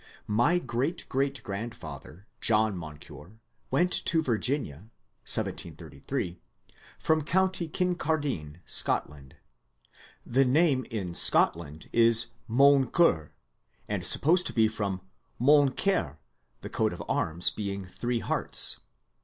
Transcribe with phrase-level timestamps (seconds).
[0.25, 3.33] My great great grandfather, John Moncure,
[3.69, 4.89] went to Virginia
[5.29, 6.39] (1733)
[6.97, 9.35] from County Kincardine, Scotland.
[10.25, 13.29] The name in Scotland is Moncur,
[13.87, 15.01] and supposed to be from ^^
[15.37, 16.17] mon comr^''
[16.61, 18.77] the coat of arms being three hearts.